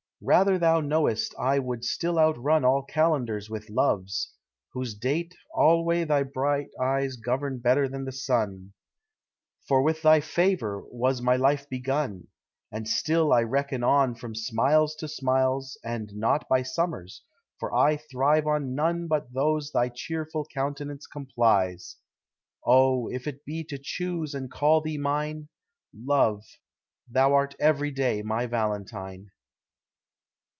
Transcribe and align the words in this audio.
Rather 0.23 0.59
thou 0.59 0.79
knowest 0.79 1.33
I 1.39 1.57
would 1.57 1.83
still 1.83 2.19
outrun 2.19 2.63
All 2.63 2.83
calendars 2.83 3.49
with 3.49 3.71
Love's, 3.71 4.31
whose 4.71 4.93
date 4.93 5.33
alway 5.55 6.03
Thy 6.03 6.21
bright 6.21 6.67
eyes 6.79 7.15
govern 7.15 7.57
better 7.57 7.87
than 7.89 8.05
the 8.05 8.11
Sun, 8.11 8.73
For 9.67 9.81
with 9.81 10.03
thy 10.03 10.19
favor 10.19 10.83
was 10.91 11.23
my 11.23 11.35
life 11.37 11.67
begun; 11.67 12.27
And 12.71 12.87
still 12.87 13.33
I 13.33 13.41
reckon 13.41 13.83
on 13.83 14.13
from 14.13 14.35
smiles 14.35 14.93
to 14.97 15.07
smiles, 15.07 15.75
And 15.83 16.13
not 16.13 16.47
by 16.47 16.61
summers, 16.61 17.23
for 17.59 17.73
I 17.73 17.97
thrive 17.97 18.45
on 18.45 18.75
none 18.75 19.07
But 19.07 19.33
those 19.33 19.71
thy 19.71 19.89
cheerful 19.89 20.45
countenance 20.53 21.07
complies: 21.07 21.95
Oh! 22.63 23.09
if 23.11 23.25
it 23.25 23.43
be 23.43 23.63
to 23.63 23.79
choose 23.81 24.35
and 24.35 24.51
call 24.51 24.81
thee 24.81 24.99
mine, 24.99 25.49
Love, 25.95 26.45
thou 27.09 27.33
art 27.33 27.55
every 27.59 27.89
day 27.89 28.21
my 28.21 28.45
Valentine. 28.45 29.31